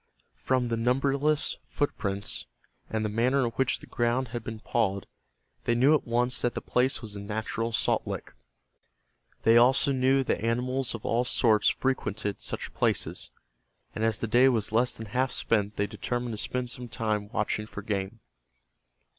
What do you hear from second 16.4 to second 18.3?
spend some time watching for game.